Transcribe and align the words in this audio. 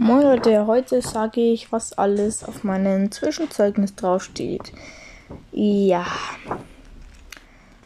Moin 0.00 0.22
Leute, 0.22 0.68
heute 0.68 1.02
sage 1.02 1.40
ich, 1.40 1.72
was 1.72 1.92
alles 1.98 2.44
auf 2.44 2.62
meinem 2.62 3.10
Zwischenzeugnis 3.10 3.96
draufsteht. 3.96 4.72
Ja. 5.50 6.06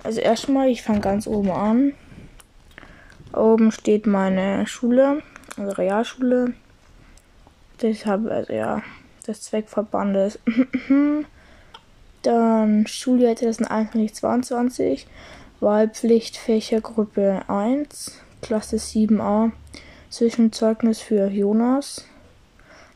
Also 0.02 0.20
erstmal, 0.20 0.68
ich 0.68 0.82
fange 0.82 1.00
ganz 1.00 1.26
oben 1.26 1.50
an. 1.50 1.94
Oben 3.32 3.72
steht 3.72 4.06
meine 4.06 4.66
Schule, 4.66 5.22
also 5.56 5.72
Realschule. 5.72 6.52
Das 7.78 8.04
habe 8.04 8.30
also 8.30 8.52
ja, 8.52 8.82
des 9.26 9.40
Zweckverbandes. 9.40 10.38
Dann 12.22 12.86
Schuljahr 12.86 13.36
2021, 13.36 15.06
Wahlpflicht 15.60 16.36
Fächergruppe 16.36 17.40
1, 17.48 18.20
Klasse 18.42 18.76
7a. 18.76 19.52
Zwischenzeugnis 20.12 21.00
für 21.00 21.28
Jonas. 21.28 22.04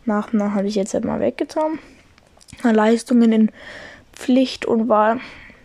Nachnamen 0.05 0.55
habe 0.55 0.69
ich 0.69 0.75
jetzt 0.75 0.93
halt 0.93 1.07
mal 1.07 1.19
weggetan. 1.19 1.79
Leistungen 2.63 3.33
in 3.33 3.51
Pflicht- 4.13 4.67
und 4.67 4.91
Wahl 4.91 5.21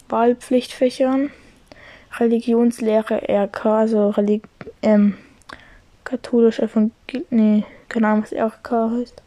Wahlpflichtfächern. 0.08 1.30
Religionslehre 2.18 3.22
RK, 3.30 3.66
also 3.66 4.10
Relig 4.12 4.48
ähm, 4.82 5.18
katholisch 6.06 6.60
evangel 6.60 6.92
nee, 7.30 7.66
keine 7.90 8.08
Ahnung, 8.08 8.24
was 8.24 8.34
RK 8.34 8.92
heißt. 8.92 9.22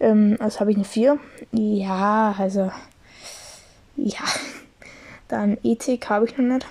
Ähm, 0.00 0.36
also 0.40 0.58
habe 0.58 0.72
ich 0.72 0.76
eine 0.76 0.84
4. 0.84 1.18
Ja, 1.52 2.34
also 2.36 2.72
ja. 3.96 4.24
Dann 5.28 5.56
Ethik 5.62 6.10
habe 6.10 6.26
ich 6.26 6.36
noch 6.36 6.44
nicht. 6.44 6.66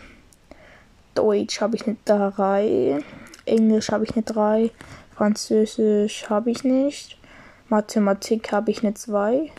Deutsch 1.15 1.61
habe 1.61 1.77
ich 1.77 1.87
eine 1.87 1.95
3. 2.03 3.01
Englisch 3.49 3.91
habe 3.91 4.05
ich 4.05 4.13
eine 4.13 4.23
3, 4.23 4.71
Französisch 5.15 6.29
habe 6.29 6.51
ich 6.51 6.63
nicht, 6.63 7.17
Mathematik 7.67 8.51
habe 8.51 8.71
ich 8.71 8.83
eine 8.83 8.93
2, 8.93 9.51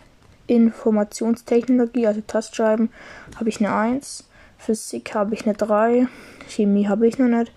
Informationstechnologie, 0.47 2.07
also 2.07 2.21
Tastschreiben, 2.27 2.91
habe 3.37 3.49
ich 3.49 3.61
eine 3.61 3.75
1, 3.75 4.29
Physik 4.59 5.15
habe 5.15 5.35
ich 5.35 5.45
eine 5.45 5.55
3, 5.55 6.09
Chemie 6.49 6.89
habe 6.89 7.07
ich 7.07 7.19
noch 7.19 7.29
nicht, 7.29 7.53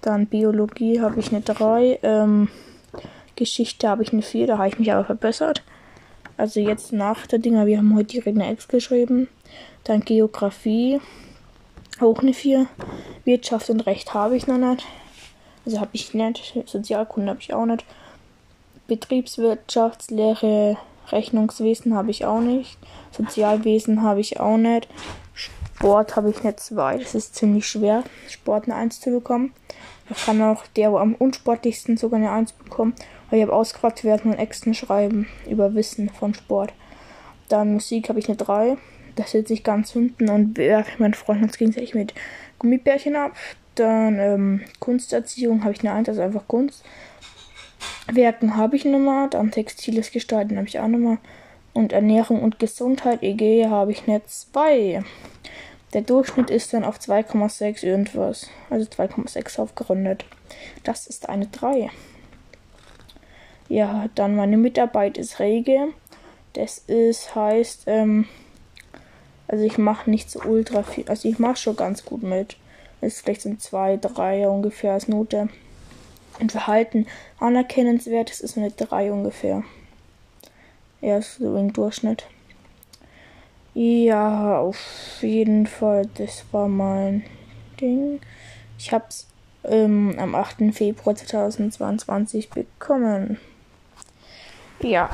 dann 0.00 0.26
Biologie 0.26 1.00
habe 1.00 1.20
ich 1.20 1.30
eine 1.30 1.42
3, 1.42 1.98
ähm, 2.02 2.48
Geschichte 3.36 3.88
habe 3.88 4.02
ich 4.02 4.12
eine 4.12 4.22
4, 4.22 4.46
da 4.46 4.58
habe 4.58 4.68
ich 4.68 4.78
mich 4.78 4.92
aber 4.92 5.04
verbessert. 5.04 5.62
Also 6.36 6.60
jetzt 6.60 6.92
nach 6.92 7.26
der 7.26 7.38
Dinger, 7.38 7.66
wir 7.66 7.78
haben 7.78 7.94
heute 7.94 8.06
die 8.06 8.18
Redner 8.18 8.50
X 8.50 8.68
geschrieben, 8.68 9.28
dann 9.84 10.00
Geografie, 10.00 11.00
auch 12.00 12.18
eine 12.20 12.32
4, 12.32 12.66
Wirtschaft 13.24 13.70
und 13.70 13.86
Recht 13.86 14.14
habe 14.14 14.36
ich 14.36 14.46
noch 14.46 14.58
nicht. 14.58 14.84
Also 15.64 15.80
habe 15.80 15.90
ich 15.92 16.14
nicht. 16.14 16.54
Sozialkunde 16.66 17.30
habe 17.30 17.40
ich 17.40 17.54
auch 17.54 17.66
nicht. 17.66 17.84
Betriebswirtschaftslehre, 18.88 20.76
Rechnungswesen 21.10 21.94
habe 21.94 22.10
ich 22.10 22.24
auch 22.24 22.40
nicht. 22.40 22.78
Sozialwesen 23.10 24.02
habe 24.02 24.20
ich 24.20 24.40
auch 24.40 24.56
nicht. 24.56 24.88
Sport 25.34 26.16
habe 26.16 26.30
ich 26.30 26.42
nicht 26.42 26.60
zwei. 26.60 26.98
Das 26.98 27.14
ist 27.14 27.34
ziemlich 27.34 27.66
schwer, 27.66 28.04
Sport 28.28 28.64
eine 28.64 28.76
1 28.76 29.00
zu 29.00 29.10
bekommen. 29.10 29.52
Da 30.08 30.14
kann 30.14 30.42
auch 30.42 30.64
der, 30.76 30.92
wo 30.92 30.98
am 30.98 31.14
unsportlichsten 31.14 31.96
sogar 31.96 32.18
eine 32.18 32.30
1 32.30 32.52
bekommen. 32.52 32.94
Aber 33.28 33.36
ich 33.36 33.42
habe 33.42 33.52
ausgefragt, 33.52 34.04
wir 34.04 34.10
werden 34.10 34.30
einen 34.30 34.40
Exten 34.40 34.74
schreiben 34.74 35.26
über 35.48 35.74
Wissen 35.74 36.10
von 36.10 36.34
Sport. 36.34 36.72
Dann 37.48 37.74
Musik 37.74 38.08
habe 38.08 38.18
ich 38.18 38.28
eine 38.28 38.36
3. 38.36 38.76
Das 39.16 39.32
sitze 39.32 39.54
ich 39.54 39.64
ganz 39.64 39.92
hinten 39.92 40.28
und 40.30 40.56
werfe 40.56 41.02
meinen 41.02 41.14
Freund 41.14 41.42
uns 41.42 41.58
gegenseitig 41.58 41.94
mit 41.94 42.14
Gummibärchen 42.58 43.16
ab. 43.16 43.32
Dann 43.74 44.18
ähm, 44.18 44.60
Kunsterziehung 44.80 45.64
habe 45.64 45.72
ich 45.72 45.80
eine 45.80 45.92
1, 45.92 46.08
also 46.08 46.22
einfach 46.22 46.46
Kunst. 46.46 46.84
Werken 48.12 48.56
habe 48.56 48.76
ich 48.76 48.84
nochmal. 48.84 49.30
Dann 49.30 49.50
Textiles 49.50 50.10
Gestalten 50.10 50.56
habe 50.56 50.68
ich 50.68 50.78
auch 50.78 50.88
nochmal. 50.88 51.18
Und 51.72 51.92
Ernährung 51.92 52.42
und 52.42 52.58
Gesundheit, 52.58 53.22
EG, 53.22 53.66
habe 53.66 53.92
ich 53.92 54.06
eine 54.06 54.24
2. 54.24 55.02
Der 55.94 56.02
Durchschnitt 56.02 56.50
ist 56.50 56.72
dann 56.72 56.84
auf 56.84 56.98
2,6 56.98 57.84
irgendwas. 57.84 58.48
Also 58.70 58.88
2,6 58.88 59.58
aufgerundet. 59.60 60.24
Das 60.84 61.06
ist 61.06 61.28
eine 61.28 61.46
3. 61.46 61.90
Ja, 63.68 64.08
dann 64.14 64.36
meine 64.36 64.58
Mitarbeit 64.58 65.16
ist 65.16 65.38
rege. 65.38 65.88
Das 66.52 66.78
ist, 66.78 67.34
heißt, 67.34 67.84
ähm, 67.86 68.26
also 69.48 69.64
ich 69.64 69.78
mache 69.78 70.10
nicht 70.10 70.30
so 70.30 70.40
ultra 70.40 70.82
viel. 70.82 71.08
Also 71.08 71.28
ich 71.28 71.38
mache 71.38 71.56
schon 71.56 71.76
ganz 71.76 72.04
gut 72.04 72.22
mit 72.22 72.56
ist 73.02 73.20
vielleicht 73.20 73.42
so 73.42 73.48
ein 73.48 73.58
2, 73.58 73.98
3 73.98 74.48
ungefähr 74.48 74.92
als 74.92 75.08
Note. 75.08 75.48
Und 76.40 76.52
Verhalten 76.52 77.06
anerkennenswert, 77.38 78.30
das 78.30 78.40
ist 78.40 78.56
eine 78.56 78.70
3 78.70 79.12
ungefähr. 79.12 79.62
Ja, 81.00 81.20
so 81.20 81.56
im 81.56 81.72
Durchschnitt. 81.72 82.26
Ja, 83.74 84.58
auf 84.58 84.78
jeden 85.20 85.66
Fall, 85.66 86.08
das 86.14 86.44
war 86.52 86.68
mein 86.68 87.24
Ding. 87.80 88.20
Ich 88.78 88.92
hab's 88.92 89.26
ähm, 89.64 90.14
am 90.18 90.34
8. 90.34 90.74
Februar 90.74 91.16
2022 91.16 92.50
bekommen. 92.50 93.38
Ja. 94.80 95.10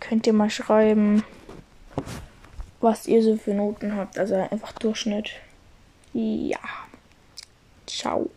Könnt 0.00 0.26
ihr 0.26 0.32
mal 0.32 0.50
schreiben, 0.50 1.24
was 2.82 3.06
ihr 3.06 3.22
so 3.22 3.36
für 3.36 3.54
Noten 3.54 3.96
habt. 3.96 4.18
Also 4.18 4.34
einfach 4.34 4.72
Durchschnitt. 4.72 5.30
Ja. 6.12 6.58
Ciao. 7.86 8.28